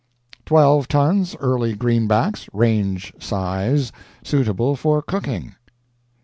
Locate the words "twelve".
0.47-0.87